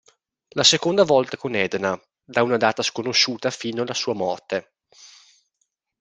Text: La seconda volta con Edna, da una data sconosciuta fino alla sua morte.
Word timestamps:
La 0.55 0.63
seconda 0.63 1.03
volta 1.03 1.37
con 1.37 1.53
Edna, 1.53 1.95
da 2.23 2.41
una 2.41 2.57
data 2.57 2.81
sconosciuta 2.81 3.51
fino 3.51 3.83
alla 3.83 3.93
sua 3.93 4.15
morte. 4.15 4.73